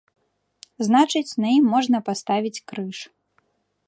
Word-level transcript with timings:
Значыць, 0.87 1.35
на 1.43 1.47
ім 1.57 1.65
можна 1.73 1.97
паставіць 2.07 2.63
крыж. 2.73 2.97